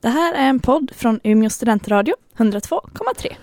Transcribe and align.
Det 0.00 0.08
här 0.08 0.34
är 0.34 0.48
en 0.48 0.60
podd 0.60 0.90
från 0.94 1.20
Umeå 1.24 1.50
studentradio, 1.50 2.14
102,3. 2.36 3.36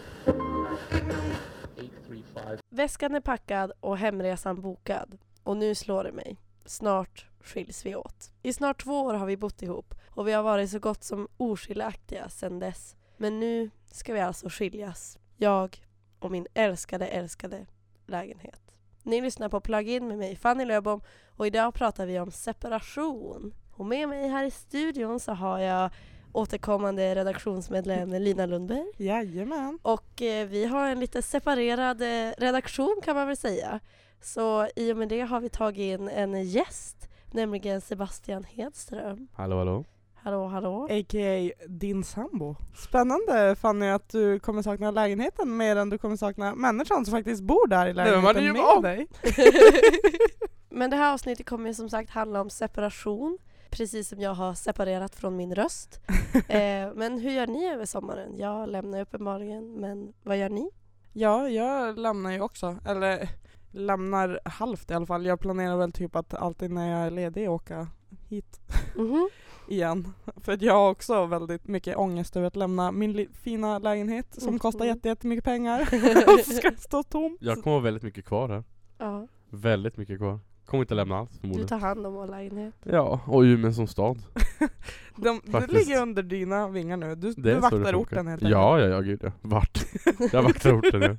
Väskan 2.70 3.16
är 3.16 3.20
packad 3.20 3.72
och 3.80 3.98
hemresan 3.98 4.62
bokad. 4.62 5.18
Och 5.44 5.58
nu 5.58 5.76
slår 5.76 6.04
det 6.04 6.12
mig. 6.12 6.38
Snart 6.66 7.26
skiljs 7.42 7.86
vi 7.86 7.96
åt. 7.96 8.32
I 8.42 8.54
snart 8.54 8.84
två 8.84 9.02
år 9.02 9.14
har 9.14 9.26
vi 9.26 9.38
bott 9.38 9.62
ihop 9.62 9.94
och 10.10 10.28
vi 10.28 10.32
har 10.32 10.44
varit 10.44 10.70
så 10.70 10.80
gott 10.80 11.04
som 11.04 11.28
oskiljaktiga 11.38 12.30
sedan 12.30 12.60
dess. 12.60 12.96
Men 13.18 13.40
nu 13.40 13.70
ska 13.92 14.14
vi 14.14 14.20
alltså 14.20 14.50
skiljas. 14.50 15.18
Jag 15.38 15.82
och 16.20 16.32
min 16.32 16.48
älskade, 16.54 17.08
älskade 17.08 17.66
lägenhet. 18.08 18.62
Ni 19.04 19.22
lyssnar 19.22 19.50
på 19.50 19.60
Plug-in 19.60 20.08
med 20.08 20.18
mig, 20.18 20.36
Fanny 20.36 20.66
Löbom, 20.66 21.02
och 21.30 21.48
idag 21.48 21.74
pratar 21.74 22.06
vi 22.06 22.20
om 22.20 22.32
separation. 22.32 23.54
Och 23.72 23.86
med 23.86 24.10
mig 24.10 24.30
här 24.30 24.44
i 24.44 24.52
studion 24.52 25.20
så 25.20 25.32
har 25.32 25.60
jag 25.60 25.92
återkommande 26.36 27.16
redaktionsmedlem 27.16 28.10
Lina 28.10 28.46
Lundberg. 28.46 28.86
Jajamän. 28.98 29.80
Och 29.82 30.22
eh, 30.22 30.48
vi 30.48 30.66
har 30.66 30.88
en 30.88 31.00
lite 31.00 31.22
separerad 31.22 32.02
eh, 32.02 32.34
redaktion 32.38 33.02
kan 33.04 33.16
man 33.16 33.28
väl 33.28 33.38
säga. 33.38 33.80
Så 34.22 34.68
i 34.76 34.94
och 34.94 34.98
med 34.98 35.10
det 35.10 35.22
har 35.22 35.40
vi 35.40 35.50
tagit 35.50 36.00
in 36.00 36.10
en 36.10 36.44
gäst, 36.44 37.10
nämligen 37.32 37.82
Sebastian 37.82 38.44
Hedström. 38.44 39.28
Hallå 39.34 39.58
hallå. 39.58 39.86
Hallå, 40.16 40.48
hallå. 40.48 40.88
A.k.a. 40.92 41.52
din 41.68 42.04
sambo. 42.04 42.56
Spännande 42.76 43.56
Fanny 43.56 43.88
att 43.88 44.10
du 44.10 44.40
kommer 44.40 44.62
sakna 44.62 44.92
lägenheten 44.92 45.58
mer 45.58 45.76
än 45.76 45.90
du 45.90 45.98
kommer 45.98 46.16
sakna 46.16 46.56
människan 46.56 47.06
som 47.06 47.12
faktiskt 47.12 47.44
bor 47.44 47.68
där 47.68 47.88
i 47.88 47.94
men 47.94 48.24
man 48.24 48.36
lägenheten 48.36 48.38
är 48.38 48.48
ju 48.48 48.54
med 48.54 48.84
dig. 48.84 49.08
Men 50.70 50.90
det 50.90 50.96
här 50.96 51.14
avsnittet 51.14 51.46
kommer 51.46 51.74
som 51.74 51.90
sagt 51.90 52.10
handla 52.10 52.42
om 52.42 52.50
separation. 52.50 53.38
Precis 53.70 54.10
som 54.10 54.20
jag 54.20 54.34
har 54.34 54.54
separerat 54.54 55.16
från 55.16 55.36
min 55.38 55.56
röst. 55.56 56.00
eh, 56.48 56.94
men 56.96 57.20
hur 57.20 57.32
gör 57.32 57.48
ni 57.48 57.66
över 57.70 57.86
sommaren? 57.86 58.38
Jag 58.38 58.70
lämnar 58.70 59.02
uppenbarligen, 59.02 59.74
men 59.74 60.14
vad 60.24 60.38
gör 60.38 60.50
ni? 60.50 60.70
Ja, 61.14 61.50
jag 61.50 62.00
lämnar 62.00 62.32
ju 62.32 62.42
också. 62.42 62.78
Eller 62.88 63.30
lämnar 63.72 64.40
halvt 64.46 64.92
i 64.92 64.94
alla 64.94 65.06
fall. 65.06 65.26
Jag 65.26 65.40
planerar 65.40 65.78
väl 65.78 65.92
typ 65.92 66.16
att 66.16 66.34
alltid 66.34 66.72
när 66.72 66.90
jag 66.92 67.00
är 67.08 67.12
ledig 67.12 67.50
åka 67.52 67.88
hit 68.30 68.60
Mhm. 68.96 69.30
igen. 69.70 70.14
För 70.38 70.64
jag 70.64 70.74
har 70.74 70.90
också 70.90 71.26
väldigt 71.26 71.68
mycket 71.68 71.98
ångest 71.98 72.36
över 72.36 72.48
att 72.48 72.56
lämna 72.56 72.92
min 72.92 73.28
fina 73.34 73.80
lägenhet 73.80 74.42
som 74.42 74.50
Mhm. 74.50 74.60
kostar 74.60 74.86
jätte- 74.86 75.08
jättemycket 75.08 75.46
pengar. 75.46 75.82
och 76.28 76.40
ska 76.56 76.72
stå 76.78 77.04
tom. 77.04 77.38
Jag 77.42 77.64
kommer 77.64 77.76
vara 77.76 77.84
väldigt 77.84 78.04
mycket 78.04 78.26
kvar 78.26 78.50
här. 78.50 78.64
Ja, 78.98 79.28
Väldigt 79.50 79.98
mycket 79.98 80.18
kvar. 80.18 80.40
Kommer 80.66 80.84
inte 80.84 80.94
lämna 80.96 81.18
allt 81.18 81.32
du 81.34 81.38
förmodligen. 81.40 81.68
tar 81.68 81.78
hand 81.80 82.06
om 82.08 82.14
vår 82.14 82.28
lägenhet. 82.28 82.74
Ja, 82.84 83.20
och 83.28 83.42
Umeå 83.42 83.72
som 83.74 83.88
stad. 83.88 84.18
De, 85.16 85.42
det 85.46 85.52
Faktiskt. 85.52 85.74
ligger 85.88 86.02
under 86.02 86.24
dina 86.24 86.68
vingar 86.70 86.98
nu. 86.98 87.16
Du, 87.16 87.34
Det 87.34 87.42
du 87.42 87.50
är 87.52 87.54
så 87.54 87.56
det 87.56 87.62
vaktar 87.62 87.78
funkar. 87.78 87.96
orten 87.96 88.28
helt 88.28 88.44
enkelt. 88.44 88.52
Ja, 88.52 88.80
ja, 88.80 88.88
ja, 88.88 89.02
gud 89.02 89.20
ja. 89.24 89.32
Vart? 89.42 89.86
Jag 90.32 90.44
vaktar 90.44 90.74
orten 90.80 91.00
nu. 91.00 91.18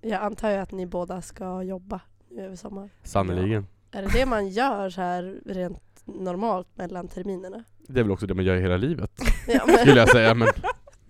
Jag 0.00 0.22
antar 0.22 0.50
ju 0.50 0.56
att 0.56 0.72
ni 0.72 0.86
båda 0.86 1.22
ska 1.22 1.62
jobba 1.62 2.00
nu 2.30 2.42
över 2.44 2.56
sommaren. 2.56 2.90
Sannerligen. 3.02 3.66
Är 3.90 4.02
det 4.02 4.08
det 4.12 4.26
man 4.26 4.48
gör 4.48 4.90
så 4.90 5.00
här 5.00 5.40
rent 5.46 5.82
normalt 6.04 6.68
mellan 6.74 7.08
terminerna? 7.08 7.64
Det 7.88 8.00
är 8.00 8.04
väl 8.04 8.12
också 8.12 8.26
det 8.26 8.34
man 8.34 8.44
gör 8.44 8.56
i 8.56 8.60
hela 8.60 8.76
livet. 8.76 9.10
Ja, 9.48 9.62
men, 9.66 9.76
Skulle 9.78 10.00
jag 10.00 10.08
säga, 10.08 10.34
men 10.34 10.48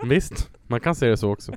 visst. 0.04 0.50
Man 0.66 0.80
kan 0.80 0.94
se 0.94 1.08
det 1.08 1.16
så 1.16 1.32
också. 1.32 1.52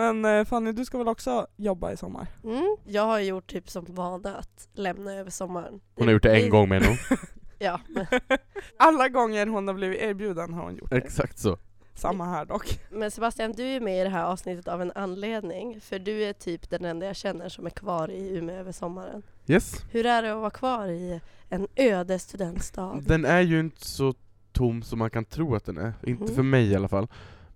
Men 0.00 0.24
eh, 0.24 0.44
Fanny, 0.44 0.72
du 0.72 0.84
ska 0.84 0.98
väl 0.98 1.08
också 1.08 1.46
jobba 1.56 1.92
i 1.92 1.96
sommar? 1.96 2.26
mm, 2.44 2.76
jag 2.86 3.02
har 3.02 3.18
gjort 3.20 3.46
typ 3.46 3.70
som 3.70 3.84
vana 3.88 4.36
att 4.36 4.68
lämna 4.72 5.12
över 5.14 5.30
sommaren. 5.30 5.80
Hon 5.94 6.06
har 6.06 6.12
gjort 6.12 6.22
det 6.22 6.36
en 6.42 6.50
gång 6.50 6.68
med 6.68 6.82
nog. 6.82 6.96
Ja, 7.62 7.80
Alla 8.78 9.08
gånger 9.08 9.46
hon 9.46 9.66
har 9.68 9.74
blivit 9.74 10.00
erbjuden 10.00 10.54
har 10.54 10.62
hon 10.64 10.76
gjort 10.76 10.90
det. 10.90 10.96
Exakt 10.96 11.38
så. 11.38 11.58
Samma 11.94 12.24
här 12.24 12.44
dock. 12.44 12.80
men 12.90 13.10
Sebastian, 13.10 13.52
du 13.52 13.62
är 13.64 13.80
med 13.80 14.00
i 14.00 14.04
det 14.04 14.10
här 14.10 14.24
avsnittet 14.24 14.68
av 14.68 14.82
en 14.82 14.92
anledning. 14.94 15.80
För 15.80 15.98
du 15.98 16.22
är 16.24 16.32
typ 16.32 16.70
den 16.70 16.84
enda 16.84 17.06
jag 17.06 17.16
känner 17.16 17.48
som 17.48 17.66
är 17.66 17.70
kvar 17.70 18.10
i 18.10 18.36
Umeå 18.36 18.56
över 18.56 18.72
sommaren. 18.72 19.22
Yes. 19.46 19.74
Hur 19.90 20.06
är 20.06 20.22
det 20.22 20.32
att 20.32 20.38
vara 20.40 20.50
kvar 20.50 20.88
i 20.88 21.20
en 21.48 21.66
öde 21.76 22.18
studentstad? 22.18 23.00
Den 23.06 23.24
är 23.24 23.40
ju 23.40 23.60
inte 23.60 23.86
så 23.88 24.14
tom 24.52 24.82
som 24.82 24.98
man 24.98 25.10
kan 25.10 25.24
tro 25.24 25.54
att 25.54 25.64
den 25.64 25.78
är. 25.78 25.92
Inte 26.06 26.24
Mhm. 26.24 26.34
för 26.34 26.42
mig 26.42 26.70
i 26.70 26.74
alla 26.76 26.88
fall. 26.88 27.08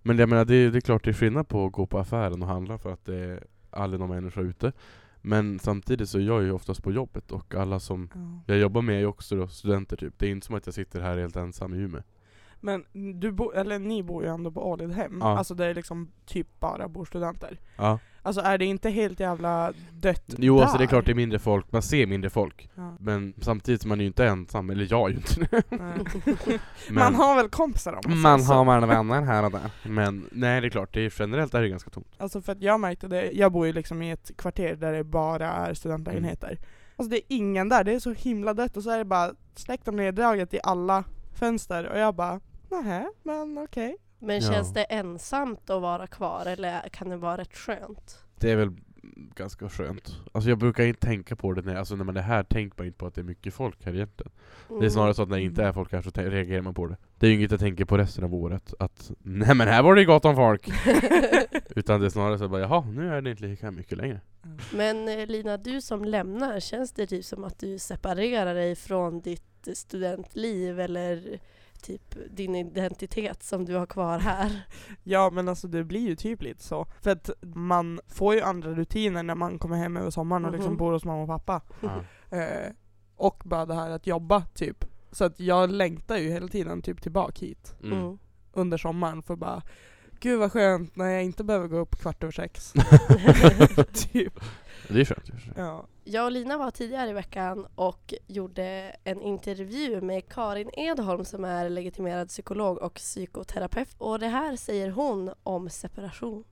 Men 0.06 0.18
jag 0.18 0.28
menar, 0.28 0.44
det 0.44 0.54
är, 0.54 0.70
det 0.70 0.78
är 0.78 0.80
klart 0.80 1.04
det 1.04 1.10
är 1.10 1.14
skillnad 1.14 1.48
på 1.48 1.66
att 1.66 1.72
gå 1.72 1.86
på 1.86 1.98
affären 1.98 2.42
och 2.42 2.48
handla 2.48 2.78
för 2.78 2.92
att 2.92 3.04
det 3.04 3.16
är 3.16 3.44
aldrig 3.70 4.00
någon 4.00 4.08
människa 4.10 4.40
ute. 4.40 4.72
Men 5.22 5.58
samtidigt 5.58 6.08
så 6.08 6.18
är 6.18 6.22
jag 6.22 6.42
ju 6.42 6.52
oftast 6.52 6.82
på 6.82 6.92
jobbet 6.92 7.32
och 7.32 7.54
alla 7.54 7.80
som 7.80 8.08
jag 8.46 8.58
jobbar 8.58 8.82
med 8.82 9.02
är 9.02 9.06
också 9.06 9.36
då 9.36 9.48
studenter 9.48 9.96
typ. 9.96 10.14
Det 10.18 10.26
är 10.26 10.30
inte 10.30 10.46
som 10.46 10.54
att 10.56 10.66
jag 10.66 10.74
sitter 10.74 11.00
här 11.00 11.18
helt 11.18 11.36
ensam 11.36 11.74
i 11.74 11.76
Umeå. 11.78 12.02
Men 12.60 12.84
du 13.20 13.32
bo, 13.32 13.50
eller 13.52 13.78
ni 13.78 14.02
bor 14.02 14.22
ju 14.24 14.28
ändå 14.28 14.50
på 14.50 14.72
Alidhem, 14.72 15.18
Ja. 15.20 15.38
alltså 15.38 15.54
där 15.54 15.68
det 15.68 15.74
liksom 15.74 16.10
typ 16.26 16.60
bara 16.60 16.88
bor 16.88 17.04
studenter. 17.04 17.58
Ja. 17.76 17.98
Alltså 18.26 18.42
är 18.42 18.58
det 18.58 18.64
inte 18.64 18.90
helt 18.90 19.20
jävla 19.20 19.72
dött 19.92 20.34
Jo 20.38 20.56
där? 20.56 20.62
alltså 20.62 20.78
det 20.78 20.84
är 20.84 20.88
klart 20.88 21.06
det 21.06 21.12
är 21.12 21.14
mindre 21.14 21.38
folk, 21.38 21.72
man 21.72 21.82
ser 21.82 22.06
mindre 22.06 22.30
folk. 22.30 22.70
Ja. 22.74 22.96
Men 23.00 23.34
samtidigt 23.40 23.82
så 23.82 23.88
man 23.88 24.00
är 24.00 24.02
ju 24.02 24.06
inte 24.06 24.26
ensam, 24.26 24.70
eller 24.70 24.86
jag 24.90 25.06
är 25.06 25.08
ju 25.08 25.16
inte 25.16 25.40
det. 25.40 25.62
Men 26.88 26.94
Man 26.94 27.14
har 27.14 27.36
väl 27.36 27.48
kompisar 27.48 27.92
om 27.92 28.00
man 28.06 28.20
man 28.20 28.40
har 28.40 28.64
många 28.64 28.86
vänner 28.86 29.22
här 29.22 29.44
och 29.44 29.50
där. 29.50 29.70
Men 29.82 30.28
nej 30.32 30.60
det 30.60 30.66
är 30.66 30.70
klart, 30.70 30.94
det 30.94 31.00
är, 31.00 31.14
generellt 31.18 31.54
är 31.54 31.62
det 31.62 31.68
ganska 31.68 31.90
tomt. 31.90 32.06
Alltså 32.18 32.42
för 32.42 32.52
att 32.52 32.62
jag 32.62 32.80
märkte 32.80 33.08
det, 33.08 33.30
jag 33.32 33.52
bor 33.52 33.66
ju 33.66 33.72
liksom 33.72 34.02
i 34.02 34.10
ett 34.10 34.30
kvarter 34.36 34.76
där 34.76 34.92
det 34.92 35.04
bara 35.04 35.52
är 35.52 35.74
studentlägenheter. 35.74 36.48
Mm. 36.48 36.62
Alltså 36.96 37.10
det 37.10 37.16
är 37.16 37.22
ingen 37.28 37.68
där, 37.68 37.84
det 37.84 37.92
är 37.92 37.98
så 37.98 38.12
himla 38.12 38.54
dött 38.54 38.76
och 38.76 38.82
så 38.82 38.90
är 38.90 38.98
det 38.98 39.04
bara 39.04 39.34
släckt 39.54 39.88
och 39.88 39.94
neddraget 39.94 40.54
i 40.54 40.60
alla 40.62 41.04
fönster 41.34 41.88
och 41.88 41.98
jag 41.98 42.14
bara 42.14 42.40
nähä, 42.70 43.06
men 43.22 43.58
okej. 43.58 43.96
Men 44.24 44.40
Ja. 44.40 44.52
känns 44.52 44.72
det 44.72 44.82
ensamt 44.84 45.70
att 45.70 45.82
vara 45.82 46.06
kvar 46.06 46.46
eller 46.46 46.88
kan 46.88 47.08
det 47.08 47.16
vara 47.16 47.36
rätt 47.36 47.56
skönt? 47.56 48.18
Det 48.38 48.50
är 48.50 48.56
väl 48.56 48.70
ganska 49.34 49.68
skönt. 49.68 50.16
Alltså 50.32 50.50
jag 50.50 50.58
brukar 50.58 50.84
inte 50.84 51.06
tänka 51.06 51.36
på 51.36 51.52
det 51.52 51.62
när, 51.62 51.74
alltså 51.76 51.96
när 51.96 52.04
man 52.04 52.16
är 52.16 52.20
här 52.22 52.42
tänker 52.42 52.74
man 52.78 52.86
inte 52.86 52.98
på 52.98 53.06
att 53.06 53.14
det 53.14 53.20
är 53.20 53.22
mycket 53.22 53.54
folk 53.54 53.84
här 53.84 53.94
egentligen. 53.94 54.32
Det 54.68 54.74
är 54.74 54.78
Mm. 54.78 54.90
snarare 54.90 55.14
så 55.14 55.22
att 55.22 55.28
när 55.28 55.36
det 55.36 55.42
inte 55.42 55.62
är 55.64 55.72
folk 55.72 55.92
här 55.92 56.02
så 56.02 56.10
reagerar 56.10 56.62
man 56.62 56.74
på 56.74 56.86
det. 56.86 56.96
Det 57.18 57.26
är 57.26 57.30
ju 57.30 57.36
inget 57.36 57.50
jag 57.50 57.60
tänker 57.60 57.84
på 57.84 57.98
resten 57.98 58.24
av 58.24 58.34
året, 58.34 58.74
att 58.78 59.10
nej 59.18 59.54
men 59.54 59.68
här 59.68 59.82
var 59.82 59.94
det 59.94 60.04
gott 60.04 60.24
om 60.24 60.36
folk. 60.36 60.68
Utan 61.76 62.00
det 62.00 62.06
är 62.06 62.10
snarare 62.10 62.38
så 62.38 62.44
att 62.44 62.50
bara, 62.50 62.60
jaha, 62.60 62.84
nu 62.90 63.14
är 63.14 63.22
det 63.22 63.30
inte 63.30 63.42
lika 63.42 63.70
mycket 63.70 63.98
längre. 63.98 64.20
Men 64.72 65.08
eh, 65.08 65.26
Lina, 65.26 65.56
du 65.56 65.80
som 65.80 66.04
lämnar, 66.04 66.60
känns 66.60 66.92
det 66.92 67.06
typ 67.06 67.24
som 67.24 67.44
att 67.44 67.58
du 67.58 67.78
separerar 67.78 68.54
dig 68.54 68.76
från 68.76 69.20
ditt 69.20 69.68
studentliv 69.74 70.80
eller 70.80 71.38
typ 71.84 72.16
din 72.30 72.54
identitet 72.54 73.42
som 73.42 73.64
du 73.64 73.74
har 73.74 73.86
kvar 73.86 74.18
här? 74.18 74.60
Ja 75.02 75.30
men 75.32 75.48
alltså 75.48 75.68
det 75.68 75.84
blir 75.84 76.08
ju 76.08 76.16
typ 76.16 76.42
lite 76.42 76.62
så. 76.64 76.86
För 77.02 77.10
att 77.10 77.30
man 77.54 78.00
får 78.08 78.34
ju 78.34 78.40
andra 78.40 78.70
rutiner 78.70 79.22
när 79.22 79.34
man 79.34 79.58
kommer 79.58 79.76
hem 79.76 79.96
över 79.96 80.10
sommaren 80.10 80.44
och 80.44 80.52
liksom 80.52 80.70
Mhm. 80.72 80.76
bor 80.78 80.92
hos 80.92 81.04
mamma 81.04 81.22
och 81.22 81.28
pappa. 81.28 81.62
Ja. 81.80 81.90
Eh, 82.38 82.72
och 83.16 83.42
bara 83.44 83.66
det 83.66 83.74
här 83.74 83.90
att 83.90 84.06
jobba 84.06 84.40
typ. 84.54 84.84
Så 85.12 85.24
att 85.24 85.40
jag 85.40 85.70
längtar 85.70 86.16
ju 86.16 86.28
hela 86.30 86.48
tiden 86.48 86.82
typ 86.82 87.02
tillbaka 87.02 87.46
hit 87.46 87.74
Mm. 87.82 87.98
Mm. 87.98 88.18
under 88.52 88.76
sommaren 88.78 89.22
för 89.22 89.36
bara 89.36 89.62
Gud 90.20 90.38
vad 90.40 90.52
skönt 90.52 90.96
när 90.96 91.06
jag 91.06 91.24
inte 91.24 91.44
behöver 91.44 91.68
gå 91.68 91.76
upp 91.78 91.96
kvart 92.00 92.22
över 92.22 92.32
sex. 92.32 92.72
typ. 94.12 94.40
Det 94.88 95.00
är 95.00 95.04
skönt. 95.04 95.30
Ja. 95.56 95.86
Jag 96.04 96.24
och 96.24 96.32
Lina 96.32 96.58
var 96.58 96.70
tidigare 96.70 97.10
i 97.10 97.12
veckan 97.12 97.66
och 97.74 98.14
gjorde 98.26 98.96
en 99.04 99.22
intervju 99.22 100.00
med 100.00 100.28
Karin 100.28 100.70
Edholm 100.72 101.24
som 101.24 101.44
är 101.44 101.70
legitimerad 101.70 102.28
psykolog 102.28 102.78
och 102.78 102.94
psykoterapeut. 102.94 103.94
Och 103.98 104.18
det 104.18 104.28
här 104.28 104.56
säger 104.56 104.90
hon 104.90 105.30
om 105.42 105.70
separation. 105.70 106.44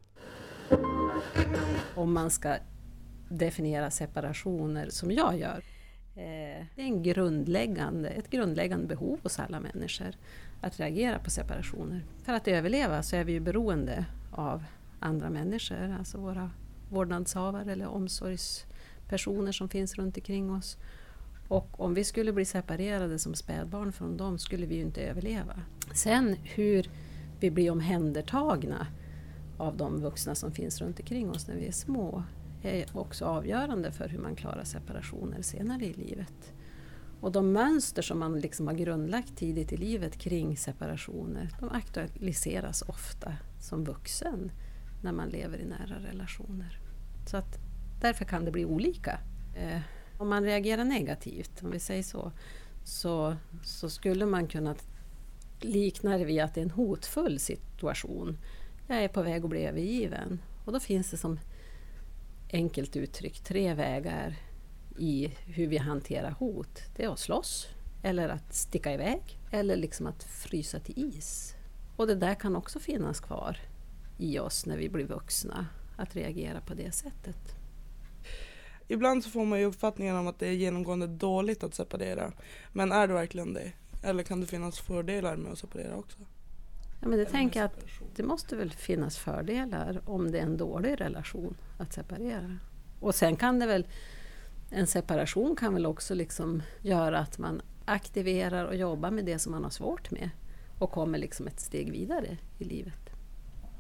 om 1.95 2.13
man 2.13 2.31
ska 2.31 2.55
definiera 3.29 3.91
separationer 3.91 4.89
som 4.91 5.11
jag 5.11 5.39
gör. 5.39 5.65
Eh, 6.17 6.67
Det 6.77 6.83
är 6.83 6.87
en 6.87 7.03
grundläggande, 7.03 8.09
ett 8.09 8.31
grundläggande 8.31 8.87
behov 8.87 9.19
hos 9.23 9.39
alla 9.39 9.61
människor 9.61 10.15
att 10.61 10.81
reagera 10.81 11.19
på 11.19 11.31
separationer. 11.31 12.05
För 12.25 12.33
att 12.33 12.49
överleva 12.49 13.03
så 13.03 13.17
är 13.17 13.25
vi 13.25 13.33
ju 13.33 13.41
beroende 13.41 14.05
av 14.33 14.65
andra 15.01 15.31
människor, 15.31 15.97
alltså 15.99 16.19
våra 16.19 16.51
vårdnadshavare 16.93 17.73
eller 17.73 17.87
omsorgspersoner 17.87 19.53
som 19.53 19.69
finns 19.69 19.95
runt 19.95 20.17
omkring 20.17 20.51
oss. 20.51 20.77
Och 21.49 21.81
om 21.81 21.95
vi 21.95 22.05
skulle 22.05 22.33
bli 22.33 22.45
separerade 22.45 23.19
som 23.19 23.35
spädbarn 23.35 23.93
från 23.93 24.17
dem 24.17 24.39
skulle 24.39 24.67
vi 24.67 24.75
ju 24.75 24.81
inte 24.81 25.03
överleva. 25.03 25.63
Sen 25.95 26.37
hur 26.43 26.91
vi 27.41 27.51
blir 27.51 27.71
omhändertagna 27.71 28.87
av 29.59 29.77
de 29.77 30.01
vuxna 30.01 30.35
som 30.35 30.53
finns 30.53 30.81
runt 30.81 31.01
omkring 31.01 31.31
oss 31.31 31.49
när 31.49 31.57
vi 31.57 31.67
är 31.67 31.73
små 31.73 32.23
är 32.63 32.87
också 32.97 33.25
avgörande 33.25 33.93
för 33.93 34.09
hur 34.09 34.19
man 34.19 34.37
klarar 34.37 34.65
separationer 34.65 35.43
senare 35.43 35.85
i 35.85 35.93
livet. 35.93 36.53
Och 37.21 37.33
de 37.33 37.53
mönster 37.53 38.03
som 38.03 38.19
man 38.19 38.41
liksom 38.41 38.67
har 38.67 38.75
grundlagt 38.75 39.37
tidigt 39.37 39.73
i 39.73 39.77
livet 39.77 40.19
kring 40.19 40.57
separationer 40.57 41.51
de 41.61 41.69
aktualiseras 41.71 42.83
ofta 42.83 43.33
som 43.61 43.85
vuxen 43.85 44.53
när 45.03 45.13
man 45.13 45.29
lever 45.29 45.59
i 45.59 45.65
nära 45.65 45.99
relationer. 45.99 46.82
Så 47.27 47.37
att 47.37 47.59
därför 48.01 48.25
kan 48.25 48.45
det 48.45 48.51
bli 48.51 48.65
olika. 48.65 49.21
Eh, 49.55 49.81
om 50.19 50.29
man 50.29 50.45
reagerar 50.45 50.85
negativt, 50.85 51.63
om 51.63 51.71
vi 51.71 51.79
säger 51.79 52.03
så, 52.03 52.33
så, 52.85 53.37
så 53.65 53.91
skulle 53.91 54.27
man 54.27 54.47
kunna 54.47 54.75
likna 55.61 56.19
det 56.19 56.25
vid 56.25 56.41
att 56.41 56.55
det 56.55 56.61
är 56.61 56.65
en 56.65 56.71
hotfull 56.71 57.39
situation. 57.39 58.39
Jag 58.87 59.05
är 59.05 59.09
på 59.09 59.23
väg 59.23 59.45
att 59.45 59.51
bli 59.51 59.65
övergiven. 59.65 60.41
Och 60.65 60.73
då 60.73 60.81
finns 60.81 61.11
det 61.11 61.17
som 61.17 61.39
enkelt 62.53 62.97
uttryckt 62.97 63.45
tre 63.45 63.75
vägar 63.75 64.37
i 64.99 65.33
hur 65.47 65.67
vi 65.67 65.79
hanterar 65.79 66.31
hot. 66.31 66.83
Det 66.97 67.05
är 67.05 67.13
att 67.13 67.19
slåss, 67.19 67.69
eller 68.03 68.29
att 68.29 68.55
sticka 68.55 68.93
iväg, 68.93 69.39
eller 69.51 69.77
liksom 69.77 70.07
att 70.07 70.23
frysa 70.23 70.81
till 70.81 71.05
is. 71.17 71.55
Och 71.97 72.07
det 72.07 72.15
där 72.15 72.35
kan 72.35 72.57
också 72.57 72.79
finnas 72.79 73.21
kvar 73.21 73.57
i 74.19 74.39
oss 74.39 74.67
när 74.67 74.77
vi 74.77 74.89
blir 74.89 75.05
vuxna, 75.05 75.67
att 75.97 76.17
reagera 76.17 76.61
på 76.61 76.75
det 76.75 76.93
sättet. 76.93 77.57
Ibland 78.89 79.25
så 79.25 79.31
får 79.31 79.45
man 79.45 79.59
ju 79.59 79.65
uppfattningen 79.65 80.17
om 80.17 80.27
att 80.27 80.39
det 80.39 80.47
är 80.47 80.53
genomgående 80.53 81.07
dåligt 81.07 81.65
att 81.65 81.75
separera. 81.75 82.33
Men 82.73 82.93
är 82.93 83.09
det 83.09 83.15
verkligen 83.15 83.55
det? 83.55 83.73
Eller 84.03 84.23
kan 84.23 84.41
det 84.41 84.47
finnas 84.47 84.81
fördelar 84.81 85.37
med 85.37 85.53
att 85.53 85.59
separera 85.59 85.97
också? 85.97 86.19
Ja, 87.01 87.09
men 87.09 87.19
det 87.19 87.25
tänker 87.25 87.61
jag 87.61 87.67
att 87.67 87.85
det 88.17 88.23
måste 88.23 88.57
väl 88.57 88.71
finnas 88.71 89.19
fördelar 89.19 90.01
om 90.07 90.31
det 90.31 90.39
är 90.39 90.43
en 90.43 90.57
dålig 90.57 91.01
relation 91.01 91.57
att 91.79 91.93
separera. 91.93 92.59
Och 93.01 93.15
sen 93.15 93.37
kan 93.37 93.59
det 93.59 93.67
väl, 93.67 93.87
en 94.71 94.87
separation 94.87 95.57
kan 95.57 95.75
väl 95.75 95.87
också 95.87 96.15
liksom 96.15 96.63
göra 96.81 97.19
att 97.19 97.39
man 97.39 97.63
aktiverar 97.85 98.65
och 98.65 98.77
jobbar 98.77 99.11
med 99.11 99.25
det 99.25 99.39
som 99.39 99.53
man 99.53 99.65
har 99.65 99.71
svårt 99.71 100.11
med 100.11 100.31
och 100.79 100.91
kommer 100.91 101.19
liksom 101.19 101.47
ett 101.47 101.61
steg 101.61 101.91
vidare 101.91 102.37
i 102.59 102.65
livet. 102.65 103.02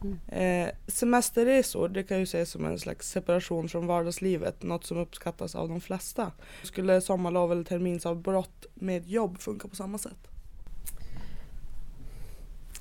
Mm. 0.03 0.19
Eh, 0.29 0.75
semesterresor, 0.87 1.89
det 1.89 2.03
kan 2.03 2.19
ju 2.19 2.23
ses 2.23 2.51
som 2.51 2.65
en 2.65 2.79
slags 2.79 3.11
separation 3.11 3.69
från 3.69 3.87
vardagslivet, 3.87 4.63
något 4.63 4.85
som 4.85 4.99
uppskattas 4.99 5.55
av 5.55 5.69
de 5.69 5.81
flesta. 5.81 6.33
Skulle 6.63 7.01
sommarlov 7.01 7.53
eller 7.53 7.65
terminsavbrott 7.65 8.67
med 8.75 9.09
jobb 9.09 9.39
funka 9.39 9.69
på 9.69 9.77
samma 9.77 9.99
sätt? 9.99 10.29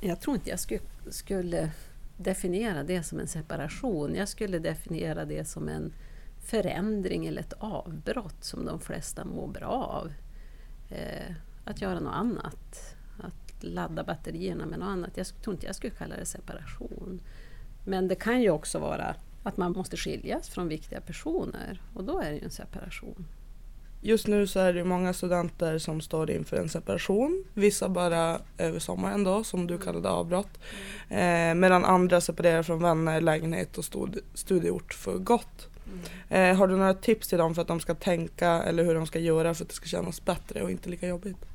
Jag 0.02 0.22
tror 0.22 0.36
inte 0.36 0.50
jag 0.50 0.60
skulle, 0.60 0.82
skulle 1.10 1.72
definiera 2.18 2.84
det 2.84 3.04
som 3.04 3.20
en 3.20 3.28
separation. 3.28 4.16
Jag 4.16 4.28
skulle 4.28 4.60
definiera 4.60 5.26
det 5.26 5.46
som 5.46 5.70
en 5.70 5.94
förändring 6.46 7.28
eller 7.28 7.42
ett 7.42 7.54
avbrott 7.60 8.44
som 8.44 8.66
de 8.66 8.80
flesta 8.80 9.26
mår 9.26 9.48
bra 9.48 9.68
av. 9.70 10.12
Eh, 10.90 11.36
att 11.66 11.82
göra 11.82 12.00
något 12.00 12.16
annat. 12.16 12.96
Att 13.62 13.74
ladda 13.74 14.04
batterierna 14.04 14.66
med 14.66 14.80
något 14.80 14.88
annat. 14.88 15.18
Jag 15.18 15.28
tror 15.44 15.54
inte 15.54 15.66
jag 15.66 15.76
skulle 15.76 15.94
kalla 15.94 16.16
det 16.16 16.26
separation. 16.26 17.22
Men 17.86 18.08
det 18.08 18.16
kan 18.16 18.42
ju 18.42 18.50
också 18.50 18.80
vara 18.80 19.16
att 19.44 19.58
man 19.58 19.72
måste 19.72 19.98
skiljas 19.98 20.50
från 20.50 20.68
viktiga 20.68 21.02
personer 21.02 21.82
och 21.94 22.04
då 22.04 22.20
är 22.20 22.32
det 22.32 22.38
ju 22.38 22.44
en 22.44 22.52
separation. 22.52 23.26
Just 24.02 24.28
nu 24.28 24.48
så 24.48 24.60
är 24.60 24.74
det 24.74 24.84
många 24.84 25.14
studenter 25.14 25.78
som 25.78 26.02
står 26.02 26.32
inför 26.32 26.58
en 26.58 26.70
separation. 26.70 27.44
Vissa 27.54 27.90
bara 27.90 28.40
över 28.58 28.80
sommaren 28.80 29.24
då, 29.24 29.44
som 29.44 29.68
du 29.68 29.78
kallade 29.78 30.10
avbrott. 30.10 30.60
Eh, 31.10 31.54
medan 31.56 31.86
andra 31.86 32.22
separerar 32.22 32.64
från 32.64 32.82
vänner, 32.82 33.22
lägenhet 33.22 33.78
och 33.78 33.86
studieort 34.34 34.94
för 34.94 35.18
gott. 35.18 35.68
Mm. 36.30 36.52
Eh, 36.52 36.58
har 36.58 36.68
du 36.68 36.76
några 36.76 36.94
tips 36.94 37.28
till 37.28 37.38
dem 37.38 37.56
för 37.56 37.62
att 37.62 37.68
de 37.68 37.80
ska 37.80 37.96
tänka 37.96 38.50
eller 38.50 38.84
hur 38.84 38.96
de 38.96 39.08
ska 39.08 39.20
göra 39.20 39.54
för 39.54 39.64
att 39.64 39.70
det 39.70 39.76
ska 39.76 39.86
kännas 39.86 40.26
bättre 40.26 40.64
och 40.64 40.72
inte 40.72 40.90
lika 40.90 41.08
jobbigt? 41.08 41.51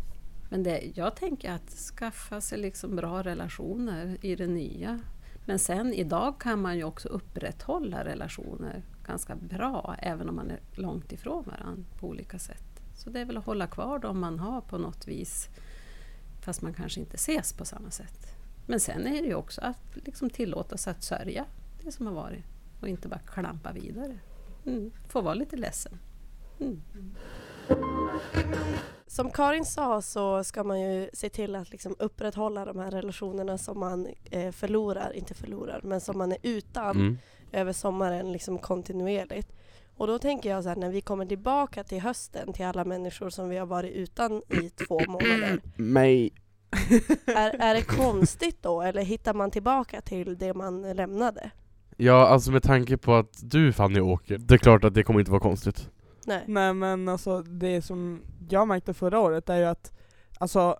Men 0.56 0.62
det, 0.62 0.92
jag 0.94 1.16
tänker 1.16 1.52
att 1.52 1.70
skaffa 1.70 2.40
sig 2.40 2.58
liksom 2.58 2.96
bra 2.96 3.22
relationer 3.22 4.18
i 4.20 4.36
det 4.36 4.46
nya. 4.46 5.00
Men 5.44 5.58
sen 5.58 5.92
idag 5.92 6.40
kan 6.40 6.60
man 6.60 6.76
ju 6.76 6.84
också 6.84 7.08
upprätthålla 7.08 8.04
relationer 8.04 8.82
ganska 9.06 9.36
bra 9.36 9.96
även 9.98 10.28
om 10.28 10.36
man 10.36 10.50
är 10.50 10.60
långt 10.72 11.12
ifrån 11.12 11.44
varandra 11.44 11.84
på 12.00 12.08
olika 12.08 12.38
sätt. 12.38 12.82
Så 12.94 13.10
det 13.10 13.20
är 13.20 13.24
väl 13.24 13.36
att 13.36 13.44
hålla 13.44 13.66
kvar 13.66 13.98
dem 13.98 14.20
man 14.20 14.38
har 14.38 14.60
på 14.60 14.78
något 14.78 15.08
vis 15.08 15.48
fast 16.40 16.62
man 16.62 16.74
kanske 16.74 17.00
inte 17.00 17.14
ses 17.14 17.52
på 17.52 17.64
samma 17.64 17.90
sätt. 17.90 18.26
Men 18.66 18.80
sen 18.80 19.06
är 19.06 19.22
det 19.22 19.28
ju 19.28 19.34
också 19.34 19.60
att 19.60 19.96
liksom 20.04 20.30
tillåta 20.30 20.76
sig 20.76 20.90
att 20.90 21.02
sörja 21.02 21.44
det 21.84 21.92
som 21.92 22.06
har 22.06 22.14
varit 22.14 22.44
och 22.80 22.88
inte 22.88 23.08
bara 23.08 23.20
klampa 23.20 23.72
vidare. 23.72 24.18
Mm. 24.66 24.90
Få 25.08 25.20
vara 25.20 25.34
lite 25.34 25.56
ledsen. 25.56 25.98
Mm. 26.60 26.82
Som 29.06 29.30
Karin 29.30 29.64
sa 29.64 30.02
så 30.02 30.44
ska 30.44 30.64
man 30.64 30.80
ju 30.80 31.10
se 31.12 31.28
till 31.28 31.54
att 31.54 31.70
liksom 31.70 31.96
upprätthålla 31.98 32.64
de 32.64 32.78
här 32.78 32.90
relationerna 32.90 33.58
som 33.58 33.80
man 33.80 34.08
eh, 34.30 34.52
förlorar, 34.52 35.12
inte 35.16 35.34
förlorar, 35.34 35.80
men 35.84 36.00
som 36.00 36.18
man 36.18 36.32
är 36.32 36.38
utan 36.42 36.96
mm. 36.96 37.18
över 37.52 37.72
sommaren 37.72 38.32
liksom 38.32 38.58
kontinuerligt. 38.58 39.52
Och 39.96 40.06
då 40.06 40.18
tänker 40.18 40.50
jag 40.50 40.62
så 40.62 40.68
här, 40.68 40.76
när 40.76 40.90
vi 40.90 41.00
kommer 41.00 41.26
tillbaka 41.26 41.84
till 41.84 42.00
hösten 42.00 42.52
till 42.52 42.64
alla 42.64 42.84
människor 42.84 43.30
som 43.30 43.48
vi 43.48 43.56
har 43.56 43.66
varit 43.66 43.92
utan 43.92 44.42
i 44.48 44.70
två 44.70 45.00
månader. 45.08 45.60
Mig. 45.76 46.32
Är, 47.26 47.50
är 47.60 47.74
det 47.74 47.82
konstigt 47.82 48.62
då, 48.62 48.82
eller 48.82 49.02
hittar 49.02 49.34
man 49.34 49.50
tillbaka 49.50 50.00
till 50.00 50.38
det 50.38 50.54
man 50.54 50.82
lämnade? 50.82 51.50
Ja, 51.96 52.26
alltså 52.28 52.52
med 52.52 52.62
tanke 52.62 52.96
på 52.96 53.14
att 53.14 53.38
du 53.42 53.72
Fanny 53.72 54.00
åker, 54.00 54.38
det 54.38 54.54
är 54.54 54.58
klart 54.58 54.84
att 54.84 54.94
det 54.94 55.02
kommer 55.02 55.20
inte 55.20 55.30
vara 55.30 55.40
konstigt. 55.40 55.90
Nej. 56.26 56.44
Nej 56.46 56.74
men 56.74 57.08
alltså 57.08 57.42
det 57.42 57.82
som 57.82 58.20
jag 58.48 58.68
märkte 58.68 58.94
förra 58.94 59.20
året 59.20 59.48
är 59.48 59.56
ju 59.56 59.64
att 59.64 59.92
alltså 60.38 60.76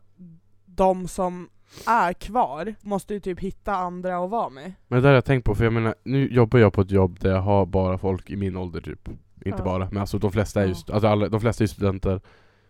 de 0.64 1.08
som 1.08 1.48
är 1.86 2.12
kvar 2.12 2.74
måste 2.80 3.14
ju 3.14 3.20
typ 3.20 3.40
hitta 3.40 3.74
andra 3.74 4.24
att 4.24 4.30
vara 4.30 4.48
med. 4.48 4.72
Men 4.88 5.02
det 5.02 5.08
har 5.08 5.14
jag 5.14 5.24
tänkt 5.24 5.44
på, 5.44 5.54
för 5.54 5.64
jag 5.64 5.72
menar, 5.72 5.94
nu 6.04 6.28
jobbar 6.32 6.58
jag 6.58 6.72
på 6.72 6.80
ett 6.80 6.90
jobb 6.90 7.18
där 7.20 7.30
jag 7.30 7.40
har 7.40 7.66
bara 7.66 7.98
folk 7.98 8.30
i 8.30 8.36
min 8.36 8.56
ålder 8.56 8.80
typ. 8.80 9.08
Inte 9.44 9.58
ja. 9.58 9.64
bara, 9.64 9.88
men 9.90 10.00
alltså 10.00 10.18
de 10.18 10.32
flesta 10.32 10.62
är 10.62 10.66
ju, 10.66 10.74
alltså 10.74 11.06
alla, 11.06 11.28
de 11.28 11.40
flesta 11.40 11.64
är 11.64 11.68
studenter 11.68 12.20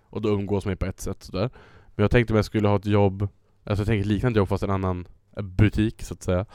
och 0.02 0.23
då 0.23 0.28
umgås 0.28 0.67
man 0.67 0.76
på 0.76 0.87
ett 0.87 1.00
sätt 1.00 1.23
sådär. 1.23 1.50
Men 1.94 2.02
jag 2.02 2.11
tänkte 2.11 2.32
om 2.32 2.37
jag 2.37 2.44
skulle 2.44 2.69
ha 2.69 2.76
ett 2.76 2.87
jobb, 2.87 3.28
alltså 3.64 3.81
jag 3.81 3.87
tänker 3.87 4.08
liknande 4.08 4.38
jobb 4.38 4.49
fast 4.49 4.62
en 4.62 4.70
annan 4.70 5.06
butik 5.43 6.02
så 6.02 6.14
att 6.14 6.23
säga. 6.23 6.46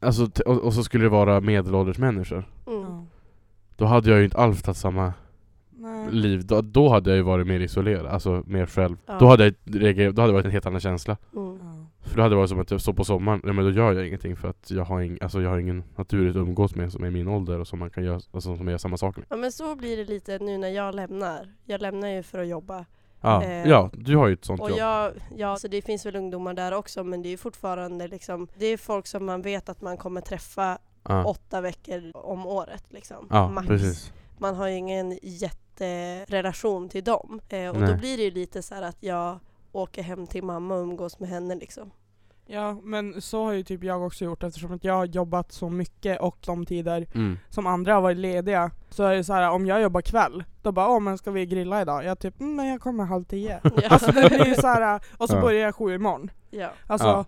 Alltså, 0.00 0.30
och, 0.46 0.58
och 0.58 0.74
så 0.74 0.84
skulle 0.84 1.04
det 1.04 1.08
vara 1.08 1.40
medelålders 1.40 1.98
människor. 1.98 2.44
Mm. 2.66 3.06
Då 3.78 3.84
hade 3.84 4.10
jag 4.10 4.18
ju 4.18 4.24
inte 4.24 4.36
alls 4.36 4.62
tagit 4.62 4.76
samma 4.76 5.12
Nej. 5.70 6.10
liv. 6.10 6.46
Då, 6.46 6.60
då, 6.60 6.88
hade 6.88 7.10
jag 7.10 7.16
ju 7.16 7.22
varit 7.22 7.46
mer 7.46 7.60
isolerad, 7.60 8.06
alltså 8.06 8.42
mer 8.46 8.66
själv. 8.66 8.96
Ja. 9.06 9.16
Då, 9.20 9.26
hade 9.26 9.44
jag, 9.44 9.54
då 10.14 10.22
hade 10.22 10.26
det 10.26 10.32
varit 10.32 10.44
en 10.44 10.50
helt 10.50 10.66
annan 10.66 10.80
känsla. 10.80 11.16
Mm. 11.36 11.58
För 12.00 12.16
då 12.16 12.22
hade 12.22 12.34
det 12.34 12.36
varit 12.36 12.50
som 12.50 12.60
att 12.60 12.70
jag 12.70 12.80
står 12.80 12.92
på 12.92 13.04
sommaren, 13.04 13.40
nej 13.44 13.54
men 13.54 13.64
då 13.64 13.70
gör 13.70 13.92
jag 13.92 14.06
ingenting 14.06 14.36
för 14.36 14.48
att 14.48 14.70
jag 14.70 14.84
har, 14.84 15.00
ing, 15.00 15.18
alltså 15.20 15.42
jag 15.42 15.50
har 15.50 15.58
ingen 15.58 15.84
naturligt 15.96 16.36
att 16.36 16.40
umgås 16.40 16.74
med 16.74 16.92
som 16.92 17.04
är 17.04 17.10
min 17.10 17.28
ålder 17.28 17.60
och 17.60 17.68
som 17.68 17.78
man 17.78 17.90
kan 17.90 18.04
göra, 18.04 18.20
alltså 18.32 18.56
som 18.56 18.68
gör 18.68 18.78
samma 18.78 18.96
sak 18.96 19.16
med. 19.16 19.26
Ja 19.28 19.36
men 19.36 19.52
så 19.52 19.76
blir 19.76 19.96
det 19.96 20.04
lite 20.04 20.38
nu 20.38 20.58
när 20.58 20.68
jag 20.68 20.94
lämnar. 20.94 21.54
Jag 21.64 21.80
lämnar 21.82 22.08
ju 22.08 22.22
för 22.22 22.38
att 22.38 22.48
jobba. 22.48 22.84
Ja, 23.20 23.44
eh, 23.44 23.68
ja 23.68 23.90
du 23.92 24.16
har 24.16 24.26
ju 24.26 24.32
ett 24.32 24.44
sånt 24.44 24.60
och 24.60 24.70
jobb. 24.70 24.78
Jag, 24.78 25.12
ja, 25.36 25.56
så 25.56 25.68
det 25.68 25.82
finns 25.82 26.06
väl 26.06 26.16
ungdomar 26.16 26.54
där 26.54 26.74
också 26.74 27.04
men 27.04 27.22
det 27.22 27.28
är 27.28 27.36
fortfarande 27.36 28.08
liksom, 28.08 28.48
det 28.58 28.66
är 28.66 28.76
folk 28.76 29.06
som 29.06 29.26
man 29.26 29.42
vet 29.42 29.68
att 29.68 29.80
man 29.80 29.96
kommer 29.96 30.20
träffa 30.20 30.78
ja. 31.08 31.24
åtta 31.24 31.60
veckor 31.60 32.10
om 32.14 32.46
året 32.46 32.84
liksom. 32.88 33.26
Ja, 33.30 33.48
max. 33.48 33.66
Precis. 33.68 34.12
Man 34.38 34.54
har 34.54 34.68
ju 34.68 34.74
ingen 34.74 35.18
jätterelation 35.22 36.88
till 36.88 37.04
dem. 37.04 37.40
Eh, 37.48 37.68
och 37.68 37.80
Nej. 37.80 37.90
då 37.90 37.96
blir 37.96 38.16
det 38.16 38.22
ju 38.22 38.30
lite 38.30 38.62
så 38.62 38.74
att 38.74 38.96
jag 39.00 39.38
åker 39.72 40.02
hem 40.02 40.26
till 40.26 40.44
mamma 40.44 40.74
och 40.74 40.82
umgås 40.82 41.18
med 41.18 41.28
henne 41.28 41.54
liksom. 41.54 41.90
Ja 42.50 42.80
men 42.82 43.20
så 43.20 43.44
har 43.44 43.52
ju 43.52 43.62
typ 43.62 43.84
jag 43.84 44.02
också 44.02 44.24
gjort 44.24 44.42
eftersom 44.42 44.72
att 44.72 44.84
jag 44.84 44.94
har 44.94 45.04
jobbat 45.04 45.52
så 45.52 45.68
mycket 45.68 46.20
och 46.20 46.36
de 46.46 46.66
tider 46.66 47.06
mm. 47.14 47.38
som 47.48 47.66
andra 47.66 47.94
har 47.94 48.00
varit 48.00 48.16
lediga 48.16 48.70
Så 48.90 49.04
är 49.04 49.16
det 49.16 49.24
så 49.24 49.32
här 49.32 49.50
om 49.50 49.66
jag 49.66 49.82
jobbar 49.82 50.00
kväll, 50.00 50.44
då 50.62 50.72
bara 50.72 50.88
åh 50.88 51.00
men 51.00 51.18
ska 51.18 51.30
vi 51.30 51.46
grilla 51.46 51.82
idag? 51.82 52.04
Jag 52.04 52.18
typ 52.18 52.40
mm, 52.40 52.56
men 52.56 52.66
jag 52.66 52.80
kommer 52.80 53.04
halv 53.04 53.24
tio 53.24 53.60
ja. 53.62 53.88
Alltså 53.88 54.12
det 54.12 54.28
blir 54.28 54.54
så 54.54 54.66
här, 54.66 55.00
och 55.16 55.28
så 55.28 55.36
ja. 55.36 55.40
börjar 55.40 55.60
jag 55.60 55.74
sju 55.74 55.94
imorgon 55.94 56.30
ja. 56.50 56.70
Alltså 56.86 57.08
ja. 57.08 57.24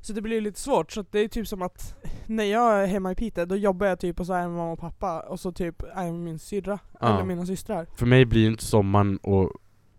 Så 0.00 0.12
det 0.12 0.20
blir 0.20 0.40
lite 0.40 0.60
svårt, 0.60 0.92
så 0.92 1.04
det 1.10 1.18
är 1.18 1.28
typ 1.28 1.48
som 1.48 1.62
att 1.62 1.94
när 2.36 2.44
jag 2.44 2.82
är 2.82 2.86
hemma 2.86 3.12
i 3.12 3.14
Piteå 3.14 3.44
då 3.44 3.56
jobbar 3.56 3.86
jag 3.86 3.98
typ 3.98 4.20
och 4.20 4.26
så 4.26 4.32
är 4.32 4.40
jag 4.40 4.48
med 4.48 4.56
mamma 4.58 4.72
och 4.72 4.78
pappa 4.78 5.20
och 5.20 5.40
så 5.40 5.52
typ 5.52 5.82
är 5.82 6.04
jag 6.04 6.12
med 6.12 6.22
min 6.22 6.38
syrra, 6.38 6.78
eller 7.00 7.24
mina 7.24 7.46
systrar. 7.46 7.86
För 7.96 8.06
mig 8.06 8.24
blir 8.24 8.50
inte 8.50 8.64
sommaren 8.64 9.16
och, 9.16 9.52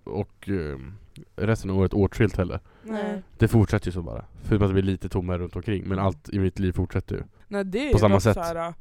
och 0.03 0.47
um, 0.47 0.93
resten 1.35 1.69
av 1.69 1.77
året 1.77 1.93
åtskilt 1.93 2.37
heller. 2.37 2.59
Nej. 2.83 3.23
Det 3.37 3.47
fortsätter 3.47 3.87
ju 3.87 3.91
så 3.91 4.01
bara, 4.01 4.25
förutom 4.43 4.65
att 4.65 4.69
det 4.69 4.73
blir 4.73 4.83
lite 4.83 5.09
tommare 5.09 5.37
runt 5.37 5.55
omkring 5.55 5.87
men 5.87 5.99
allt 5.99 6.29
i 6.29 6.39
mitt 6.39 6.59
liv 6.59 6.71
fortsätter 6.71 7.15
ju. 7.15 7.23
Nej 7.47 7.63
det 7.63 7.89
är 7.89 7.93
På 7.93 7.99
samma 7.99 8.19
sätt. 8.19 8.37
här, 8.37 8.73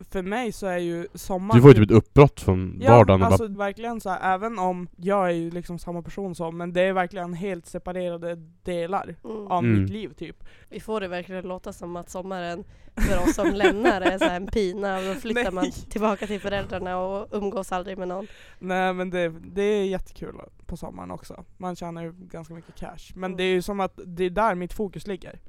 för 0.00 0.22
mig 0.22 0.52
så 0.52 0.66
är 0.66 0.78
ju 0.78 1.06
sommaren... 1.14 1.58
Du 1.58 1.62
får 1.62 1.70
ju 1.70 1.74
typ 1.74 1.90
ett 1.90 1.96
uppbrott 1.96 2.40
från 2.40 2.78
ja, 2.80 2.96
vardagen. 2.96 3.20
Ja, 3.20 3.26
alltså 3.26 3.48
bara... 3.48 3.66
verkligen 3.66 4.00
så 4.00 4.10
här, 4.10 4.34
även 4.34 4.58
om 4.58 4.88
jag 4.96 5.26
är 5.28 5.34
ju 5.34 5.50
liksom 5.50 5.78
samma 5.78 6.02
person 6.02 6.34
som, 6.34 6.56
men 6.56 6.72
det 6.72 6.80
är 6.80 6.92
verkligen 6.92 7.34
helt 7.34 7.66
separerade 7.66 8.34
delar 8.62 9.14
mm. 9.24 9.46
av 9.46 9.64
mm. 9.64 9.82
mitt 9.82 9.90
liv 9.90 10.12
typ. 10.12 10.44
Vi 10.68 10.80
får 10.80 11.00
det 11.00 11.08
verkligen 11.08 11.48
låta 11.48 11.72
som 11.72 11.96
att 11.96 12.10
sommaren 12.10 12.64
för 12.96 13.22
oss 13.22 13.34
som 13.34 13.50
lämnar 13.54 14.00
är 14.00 14.18
så 14.18 14.24
en 14.24 14.46
pina, 14.46 14.98
och 14.98 15.04
då 15.04 15.14
flyttar 15.14 15.50
man 15.52 15.70
tillbaka 15.70 16.26
till 16.26 16.40
föräldrarna 16.40 16.98
och 16.98 17.28
umgås 17.32 17.72
aldrig 17.72 17.98
med 17.98 18.08
någon. 18.08 18.26
Nej 18.58 18.92
men 18.92 19.10
det, 19.10 19.28
det 19.28 19.62
är 19.62 19.84
jättekul 19.84 20.34
på 20.66 20.76
sommaren 20.76 21.10
också. 21.10 21.44
Man 21.56 21.76
tjänar 21.76 22.02
ju 22.02 22.12
ganska 22.12 22.54
mycket 22.54 22.74
cash. 22.74 23.12
Men 23.14 23.24
mm. 23.24 23.36
det 23.36 23.42
är 23.42 23.52
ju 23.52 23.62
som 23.62 23.80
att 23.80 24.00
det 24.06 24.24
är 24.24 24.30
där 24.30 24.54
mitt 24.54 24.72
fokus 24.72 25.06
ligger 25.06 25.40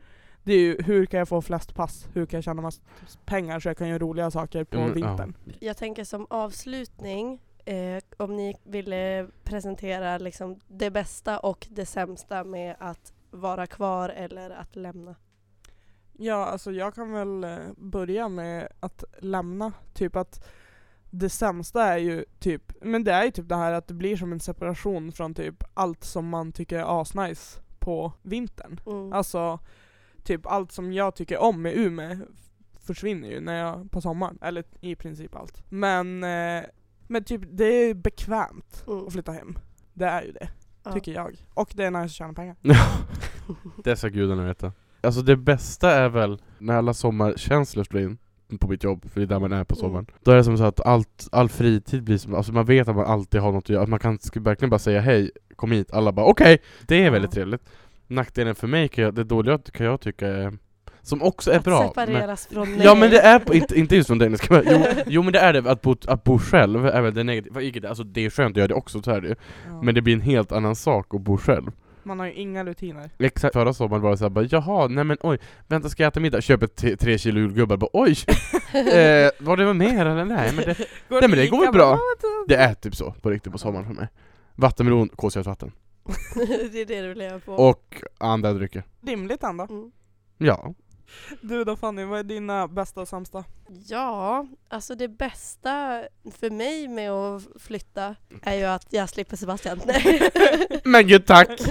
det 0.43 0.53
är 0.53 0.59
ju 0.59 0.81
hur 0.83 1.05
kan 1.05 1.17
jag 1.17 1.27
få 1.27 1.41
flest 1.41 1.75
pass? 1.75 2.07
Hur 2.13 2.25
kan 2.25 2.37
jag 2.37 2.43
tjäna 2.43 2.61
mest 2.61 2.81
pengar 3.25 3.59
så 3.59 3.69
jag 3.69 3.77
kan 3.77 3.87
göra 3.87 3.99
roliga 3.99 4.31
saker 4.31 4.63
på 4.63 4.77
mm, 4.77 4.93
vintern? 4.93 5.33
Ja. 5.45 5.53
Jag 5.59 5.77
tänker 5.77 6.03
som 6.03 6.27
avslutning, 6.29 7.41
eh, 7.65 8.03
om 8.17 8.35
ni 8.35 8.55
ville 8.63 9.27
presentera 9.43 10.17
liksom 10.17 10.59
det 10.67 10.91
bästa 10.91 11.39
och 11.39 11.67
det 11.69 11.85
sämsta 11.85 12.43
med 12.43 12.75
att 12.79 13.13
vara 13.31 13.67
kvar 13.67 14.09
eller 14.09 14.49
att 14.49 14.75
lämna? 14.75 15.15
Ja, 16.13 16.45
alltså 16.45 16.71
jag 16.71 16.95
kan 16.95 17.11
väl 17.11 17.43
eh, 17.43 17.57
börja 17.77 18.29
med 18.29 18.67
att 18.79 19.03
lämna. 19.19 19.73
Typ 19.93 20.15
att 20.15 20.47
det 21.09 21.29
sämsta 21.29 21.83
är 21.83 21.97
ju 21.97 22.25
typ, 22.39 22.73
men 22.81 23.03
det 23.03 23.11
är 23.11 23.25
ju 23.25 23.31
typ 23.31 23.49
det 23.49 23.55
här 23.55 23.71
att 23.71 23.87
det 23.87 23.93
blir 23.93 24.17
som 24.17 24.31
en 24.31 24.39
separation 24.39 25.11
från 25.11 25.33
typ 25.33 25.63
allt 25.73 26.03
som 26.03 26.29
man 26.29 26.51
tycker 26.51 26.79
är 26.79 27.01
asnice 27.01 27.61
på 27.79 28.11
vintern. 28.21 28.79
Mm. 28.85 29.13
Alltså 29.13 29.59
typ 30.29 30.45
allt 30.47 30.71
som 30.71 30.93
jag 30.93 31.15
tycker 31.15 31.37
om 31.37 31.61
med 31.61 31.77
Umeå 31.77 32.17
försvinner 32.85 33.29
ju 33.29 33.39
när 33.39 33.59
jag, 33.59 33.91
på 33.91 34.01
sommaren. 34.01 34.37
Eller 34.41 34.63
i 34.81 34.95
princip 34.95 35.35
allt. 35.35 35.63
Men, 35.69 36.23
eh, 36.23 36.63
men 37.07 37.23
typ 37.23 37.41
det 37.51 37.65
är 37.65 37.93
bekvämt 37.93 38.83
Mm. 38.87 39.07
att 39.07 39.13
flytta 39.13 39.31
hem. 39.31 39.59
Det 39.93 40.05
är 40.05 40.21
ju 40.23 40.31
det, 40.31 40.49
Ja. 40.83 40.91
tycker 40.93 41.11
jag. 41.13 41.45
Och 41.53 41.71
det 41.75 41.85
är 41.85 41.91
nice 41.91 42.03
att 42.05 42.11
tjäna 42.11 42.33
pengar. 42.33 42.55
Det 43.83 43.95
ska 43.95 44.07
gudarna 44.07 44.43
veta. 44.45 44.71
Alltså 45.01 45.21
det 45.21 45.35
bästa 45.37 45.91
är 45.91 46.09
väl 46.09 46.41
när 46.57 46.73
alla 46.77 46.93
sommarkänslor 46.93 47.83
slår 47.83 48.03
in 48.03 48.17
på 48.59 48.67
mitt 48.67 48.83
jobb, 48.83 49.05
för 49.09 49.19
det 49.19 49.25
är 49.25 49.27
där 49.27 49.39
man 49.39 49.51
är 49.51 49.63
på 49.63 49.75
Mm. 49.75 49.81
sommaren. 49.81 50.05
Då 50.23 50.31
är 50.31 50.35
det 50.35 50.43
som 50.43 50.57
så 50.57 50.63
att 50.63 50.79
allt, 50.85 51.27
all 51.31 51.49
fritid 51.49 52.03
blir 52.03 52.17
som, 52.17 52.35
alltså 52.35 52.51
man 52.53 52.65
vet 52.65 52.87
att 52.87 52.95
man 52.95 53.05
alltid 53.05 53.41
har 53.41 53.51
något 53.51 53.63
att 53.63 53.69
göra, 53.69 53.83
att 53.83 53.89
man 53.89 53.99
kan 53.99 54.19
verkligen 54.35 54.69
bara 54.69 54.79
säga 54.79 55.01
hej, 55.01 55.31
kom 55.55 55.71
hit, 55.71 55.91
alla 55.91 56.11
bara 56.11 56.25
okej, 56.25 56.57
det 56.87 57.03
är 57.05 57.11
väldigt 57.11 57.31
Ja. 57.31 57.35
trevligt. 57.35 57.61
Nackdelen 58.09 58.55
för 58.55 58.67
mig, 58.67 58.87
kan 58.87 59.03
jag, 59.03 59.13
det 59.13 59.23
dåliga 59.23 59.57
kan 59.57 59.85
jag 59.85 60.01
tycka 60.01 60.27
är, 60.27 60.53
som 61.01 61.21
också 61.21 61.51
är 61.51 61.57
att 61.57 61.63
bra. 61.63 61.79
men- 61.81 61.89
separeras 61.89 62.47
från 62.47 62.71
mig. 62.71 62.81
Ja 62.85 62.95
men 62.95 63.11
det 63.11 63.19
är, 63.19 63.39
på, 63.39 63.53
inte, 63.53 63.79
inte 63.79 63.95
just 63.95 64.07
från 64.07 64.17
dig, 64.19 64.35
jo, 64.49 64.83
jo 65.07 65.23
men 65.23 65.33
det 65.33 65.39
är 65.39 65.53
det, 65.53 65.71
att 65.71 65.81
bo, 65.81 65.95
att 66.07 66.23
bo 66.23 66.39
själv 66.39 66.85
är 66.85 67.01
väl 67.01 67.13
det 67.13 67.23
negativa, 67.23 67.89
alltså 67.89 68.03
det 68.03 68.25
är 68.25 68.29
skönt 68.29 68.53
att 68.53 68.57
göra 68.57 68.67
det 68.67 68.73
också, 68.73 69.01
så 69.01 69.11
är 69.11 69.21
det 69.21 69.27
ju. 69.27 69.35
Ja. 69.67 69.81
Men 69.81 69.95
det 69.95 70.01
blir 70.01 70.13
en 70.13 70.21
helt 70.21 70.51
annan 70.51 70.75
sak 70.75 71.13
att 71.13 71.21
bo 71.21 71.37
själv. 71.37 71.71
Man 72.03 72.19
har 72.19 72.25
ju 72.25 72.33
inga 72.33 72.65
rutiner. 72.65 73.09
Exakt, 73.19 73.53
förra 73.53 73.73
sommaren 73.73 74.01
var 74.01 74.11
det 74.11 74.17
såhär 74.17 74.29
bara 74.29 74.45
jaha, 74.49 74.87
nej 74.87 75.03
men 75.03 75.17
oj, 75.21 75.37
vänta 75.67 75.89
ska 75.89 76.03
jag 76.03 76.07
äta 76.07 76.19
middag? 76.19 76.41
Köper 76.41 76.95
tre, 76.95 77.17
kilo 77.17 77.39
julgubbar, 77.39 77.77
bara 77.77 77.89
oj! 77.93 78.11
eh, 78.73 79.29
var 79.39 79.57
det 79.57 79.65
var 79.65 79.73
mer 79.73 80.05
eller? 80.05 80.25
Nej 80.25 80.51
men 80.55 80.65
det, 80.65 80.77
Går 81.09 81.19
Nej, 81.21 81.29
men 81.29 81.39
det 81.39 81.47
går 81.47 81.61
väl 81.65 81.73
bra. 81.73 81.99
det 82.47 82.55
är 82.55 82.73
typ 82.73 82.95
så, 82.95 83.11
på 83.21 83.29
riktigt 83.29 83.51
på 83.51 83.57
sommaren 83.57 83.85
för 83.85 83.93
mig. 83.93 84.07
Vattenmelon, 84.55 85.09
kolsyrat 85.15 85.45
vatten. 85.47 85.71
det 86.71 86.81
är 86.81 86.85
det 86.85 87.01
du 87.01 87.15
lever 87.15 87.39
på. 87.39 87.53
Och 87.53 88.03
andra 88.17 88.53
drycker. 88.53 88.83
Rimligt 89.01 89.43
ändå. 89.43 89.63
Mm. 89.63 89.91
Ja. 90.37 90.73
Du 91.41 91.63
då 91.63 91.75
Fanny, 91.75 92.03
vad 92.03 92.19
är 92.19 92.23
dina 92.23 92.67
bästa 92.67 93.01
och 93.01 93.07
sämsta? 93.07 93.45
Ja, 93.87 94.47
alltså 94.67 94.95
det 94.95 95.07
bästa 95.07 96.03
för 96.31 96.49
mig 96.49 96.87
med 96.87 97.11
att 97.11 97.43
flytta 97.59 98.15
är 98.41 98.53
ju 98.53 98.63
att 98.65 98.87
jag 98.89 99.09
slipper 99.09 99.37
Sebastian. 99.37 99.81
Nej. 99.85 100.31
Men 100.83 101.07
gud 101.07 101.25
tack! 101.25 101.47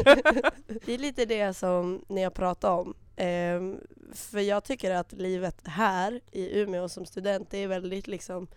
Det 0.86 0.94
är 0.94 0.98
lite 0.98 1.24
det 1.24 1.54
som 1.54 2.04
ni 2.08 2.22
har 2.22 2.30
pratat 2.30 2.70
om. 2.70 2.94
Ehm, 3.16 3.80
för 4.14 4.40
jag 4.40 4.64
tycker 4.64 4.90
att 4.90 5.12
livet 5.12 5.60
här 5.64 6.20
i 6.32 6.60
Umeå 6.60 6.88
som 6.88 7.06
student, 7.06 7.50
det 7.50 7.58
är 7.58 7.68
väldigt 7.68 8.06
liksom 8.06 8.48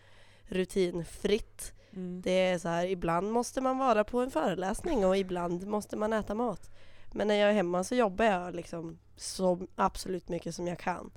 rutinfritt. 0.51 1.73
Mm. 1.93 2.21
Det 2.21 2.31
är 2.31 2.57
så 2.59 2.67
här, 2.67 2.85
ibland 2.85 3.31
måste 3.31 3.61
man 3.61 3.77
vara 3.77 4.03
på 4.03 4.19
en 4.19 4.31
föreläsning 4.31 5.05
och 5.05 5.17
ibland 5.17 5.67
måste 5.67 5.95
man 5.95 6.13
äta 6.13 6.35
mat. 6.35 6.69
Men 7.13 7.27
när 7.27 7.35
jag 7.35 7.49
är 7.49 7.53
hemma 7.53 7.83
så 7.83 7.95
jobbar 7.95 8.25
jag 8.25 8.55
liksom 8.55 8.99
så 9.15 9.67
absolut 9.75 10.29
mycket 10.29 10.55
som 10.55 10.67
jag 10.67 10.79
kan. 10.79 11.11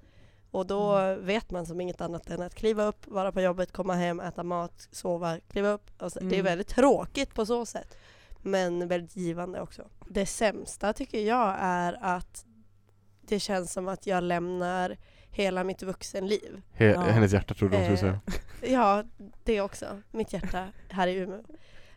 Och 0.51 0.67
då 0.67 1.15
vet 1.15 1.51
man 1.51 1.67
som 1.67 1.81
inget 1.81 2.01
annat 2.01 2.31
än 2.31 2.43
att 2.43 2.55
kliva 2.55 2.85
upp, 2.85 3.07
vara 3.07 3.33
på 3.33 3.41
jobbet, 3.41 3.73
komma 3.73 3.95
hem, 3.95 4.21
äta 4.21 4.43
mat, 4.43 4.89
sova, 4.93 5.39
kliva 5.49 5.69
upp. 5.69 5.91
Alltså, 5.99 6.21
Det 6.21 6.27
är 6.27 6.33
Mm. 6.33 6.45
väldigt 6.45 6.69
tråkigt 6.69 7.35
på 7.35 7.47
så 7.47 7.67
sätt. 7.67 7.97
Men 8.43 8.89
väldigt 8.89 9.17
givande 9.17 9.61
också. 9.61 9.83
Det 10.09 10.27
sämsta 10.27 10.93
tycker 10.93 11.21
jag 11.21 11.57
är 11.59 11.99
att 12.03 12.45
det 13.21 13.41
känns 13.41 13.73
som 13.73 13.89
att 13.89 14.07
jag 14.07 14.23
lämnar 14.25 14.97
hela 15.35 15.65
mitt 15.65 15.83
vuxenliv. 15.83 16.63
He, 16.73 16.85
Ja. 16.85 17.01
Hennes 17.01 17.33
hjärta 17.33 17.55
trodde 17.55 17.77
hon 17.77 17.97
skulle 17.97 18.11
Eh, 18.13 18.21
säga. 18.61 18.73
Ja, 18.73 19.05
det 19.45 19.61
också. 19.61 19.87
Mitt 20.11 20.33
hjärta 20.33 20.69
här 20.89 21.07
i 21.09 21.15
Umeå. 21.17 21.43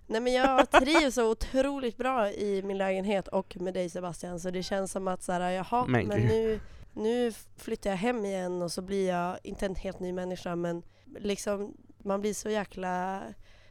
Nej 0.08 0.22
men 0.22 0.34
jag 0.34 0.72
trivs 0.72 1.16
så 1.16 1.32
otroligt 1.32 1.98
bra 1.98 2.32
i 2.32 2.62
min 2.64 2.78
lägenhet 2.78 3.28
och 3.28 3.58
med 3.60 3.74
dig 3.74 3.90
Sebastian 3.90 4.40
så 4.40 4.50
det 4.50 4.64
känns 4.64 4.92
som 4.92 5.08
att 5.08 5.24
så 5.24 5.32
här, 5.32 5.50
jaha, 5.52 5.86
Men 5.88 6.08
men, 6.08 6.22
nu, 6.22 6.60
nu 6.94 7.32
flyttar 7.58 7.90
jag 7.90 7.98
hem 7.98 8.26
igen 8.26 8.62
och 8.62 8.72
så 8.72 8.82
blir 8.82 9.10
jag, 9.10 9.38
inte 9.44 9.66
en 9.66 9.76
helt 9.76 10.00
ny 10.00 10.14
människa 10.14 10.56
men 10.56 10.84
liksom 11.20 11.74
man 12.04 12.22
blir 12.22 12.34
så 12.34 12.50
jäkla 12.50 13.22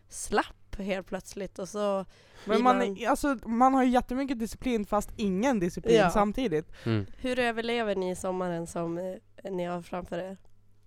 slapp 0.08 0.76
helt 0.78 1.06
plötsligt 1.06 1.58
och 1.58 1.68
så 1.68 2.04
Men 2.44 2.62
man, 2.62 2.78
man- 2.78 2.96
är- 2.96 3.08
alltså, 3.08 3.36
man 3.46 3.74
har 3.74 3.84
ju 3.84 3.90
jättemycket 3.90 4.38
disciplin 4.38 4.86
fast 4.86 5.10
ingen 5.16 5.60
disciplin 5.60 5.96
Ja. 5.96 6.10
samtidigt. 6.10 6.72
Mm. 6.86 7.06
Hur 7.18 7.38
överlever 7.38 7.94
ni 7.96 8.16
sommaren 8.16 8.66
som 8.66 8.98
eh, 8.98 9.14
ni 9.50 9.64
har 9.64 9.82
framför 9.82 10.18
er? 10.18 10.36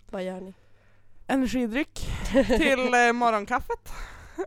Vad 0.10 0.24
gör 0.24 0.42
ni? 0.42 0.54
Energidryck 1.28 1.94
till 2.48 2.94
eh, 2.94 3.14
morgonkaffet. 3.14 3.94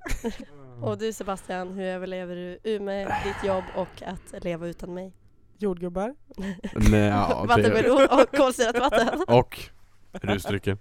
Och 0.80 0.98
du 0.98 1.12
Sebastian, 1.12 1.72
hur 1.72 1.84
överlever 1.84 2.36
du 2.36 2.58
Umeå, 2.64 3.08
ditt 3.24 3.44
jobb 3.44 3.64
och 3.76 4.02
att 4.02 4.44
leva 4.44 4.66
utan 4.66 4.94
mig? 4.94 5.12
Jordgubbar. 5.58 6.14
Nej, 6.90 7.00
ja, 7.00 7.38
det, 7.42 7.48
Vattenmelon 7.48 8.06
och 8.10 8.36
kolsyrat 8.36 8.78
vatten. 8.78 9.24
och 9.28 9.58
rusdrycken. 10.12 10.78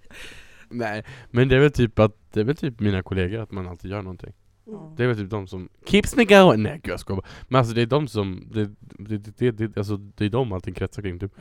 Nej, 0.68 1.04
men 1.30 1.48
det 1.48 1.56
är 1.56 1.60
väl 1.60 1.72
typ 1.72 1.98
att, 1.98 2.16
det 2.32 2.40
är 2.40 2.44
väl 2.44 2.56
typ 2.56 2.80
mina 2.80 3.02
kollegor, 3.02 3.40
att 3.40 3.50
man 3.50 3.68
alltid 3.68 3.90
gör 3.90 4.02
någonting. 4.02 4.32
Mm. 4.66 4.96
Det 4.96 5.04
är 5.04 5.08
väl 5.08 5.16
typ 5.16 5.30
de 5.30 5.46
som 5.46 5.68
keeps 5.86 6.16
me 6.16 6.24
going. 6.24 6.62
Nej 6.62 6.80
gud 6.82 6.92
jag 6.92 7.00
skojar 7.00 7.20
bara. 7.20 7.28
Men 7.48 7.58
alltså 7.58 7.74
det 7.74 7.82
är 7.82 7.86
de 7.86 8.08
som, 8.08 8.48
det, 8.52 8.70
det, 8.80 9.18
det, 9.38 9.50
det, 9.50 9.76
alltså, 9.76 9.96
det 9.96 10.24
är 10.24 10.28
de 10.28 10.52
allting 10.52 10.74
kretsar 10.74 11.02
kring 11.02 11.18
typ. 11.18 11.32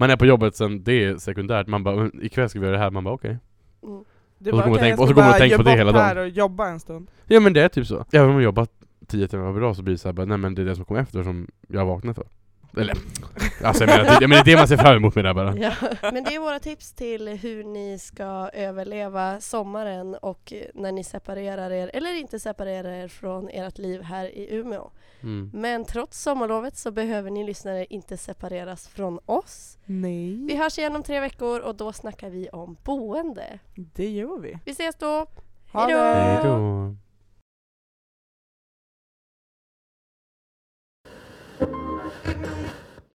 Man 0.00 0.10
är 0.10 0.16
på 0.16 0.26
jobbet 0.26 0.56
sen, 0.56 0.84
det 0.84 1.04
är 1.04 1.16
sekundärt, 1.16 1.66
man 1.66 1.84
bara 1.84 1.96
"Men 1.96 2.24
ikväll 2.24 2.48
ska 2.48 2.58
vi 2.60 2.66
göra 2.66 2.76
det 2.76 2.82
här, 2.82 2.90
man 2.90 3.04
bara 3.04 3.14
okej. 3.14 3.38
Mm. 3.82 4.04
Du 4.38 4.50
Och 4.50 4.56
så 4.56 4.62
kommer 4.62 4.66
man 4.66 4.70
"Okej, 4.72 4.80
tänka- 4.88 5.02
och 5.02 5.08
så 5.08 5.14
kommer 5.14 5.28
man 5.28 5.38
tänka 5.38 5.56
på 5.56 5.62
det 5.62 5.70
hela 5.70 5.92
dagen." 5.92 6.18
och 6.18 6.28
jobba 6.28 6.68
en 6.68 6.80
stund. 6.80 7.10
Ja 7.26 7.40
men 7.40 7.52
det 7.52 7.62
är 7.62 7.68
typ 7.68 7.86
så. 7.86 8.04
Även 8.12 8.28
om 8.28 8.34
jag 8.34 8.42
jobbar 8.42 8.66
10 9.06 9.28
timmar 9.28 9.52
per 9.52 9.60
dag 9.60 9.76
så 9.76 9.82
blir 9.82 9.94
det 9.94 9.98
så 9.98 10.08
här, 10.08 10.12
bara, 10.12 10.26
nej 10.26 10.38
men 10.38 10.54
det 10.54 10.62
är 10.62 10.66
det 10.66 10.76
som 10.76 10.84
kommer 10.84 11.00
efter 11.00 11.22
som 11.22 11.46
jag 11.68 11.86
vaknar 11.86 12.12
för. 12.12 12.24
Eller, 12.76 12.96
alltså 13.64 13.84
jag 13.84 13.90
menar, 13.90 14.20
det, 14.20 14.28
men 14.28 14.30
det 14.30 14.36
är 14.40 14.44
det 14.44 14.56
man 14.56 14.68
ser 14.68 14.76
fram 14.76 14.96
emot 14.96 15.14
med 15.14 15.24
det 15.24 15.28
här 15.28 15.34
bara. 15.34 15.56
Ja, 15.56 15.72
men 16.12 16.24
det 16.24 16.34
är 16.34 16.38
våra 16.38 16.58
tips 16.58 16.92
till 16.92 17.28
hur 17.28 17.64
ni 17.64 17.98
ska 17.98 18.50
överleva 18.52 19.40
sommaren 19.40 20.14
och 20.14 20.52
när 20.74 20.92
ni 20.92 21.04
separerar 21.04 21.70
er, 21.70 21.90
eller 21.94 22.14
inte 22.14 22.40
separerar 22.40 22.92
er 22.92 23.08
från 23.08 23.48
ert 23.48 23.78
liv 23.78 24.02
här 24.02 24.24
i 24.26 24.54
Umeå. 24.54 24.90
Mm. 25.22 25.50
Men 25.54 25.84
trots 25.84 26.22
sommarlovet 26.22 26.76
så 26.76 26.90
behöver 26.90 27.30
ni 27.30 27.44
lyssnare 27.44 27.84
inte 27.90 28.16
separeras 28.16 28.88
från 28.88 29.18
oss. 29.26 29.78
Nej, 29.84 30.46
Vi 30.46 30.56
hörs 30.56 30.78
igen 30.78 30.96
om 30.96 31.02
tre 31.02 31.20
veckor 31.20 31.60
och 31.60 31.74
då 31.74 31.92
snackar 31.92 32.30
vi 32.30 32.48
om 32.48 32.76
boende. 32.84 33.58
det 33.74 34.08
gör 34.10 34.40
vi. 34.40 34.58
Vi 34.64 34.72
ses 34.72 34.94
då! 34.96 35.26
Hejdå! 35.72 35.98
Hejdå. 35.98 36.96